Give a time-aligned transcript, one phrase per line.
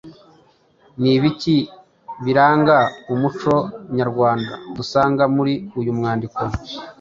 [1.01, 1.55] Ni ibiki
[2.23, 2.77] biranga
[3.13, 3.55] umuco
[3.97, 6.41] nyarwanda dusanga muri uyu mwandiko?